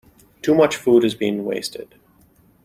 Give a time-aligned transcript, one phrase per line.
[0.41, 1.93] Too much food is being wasted.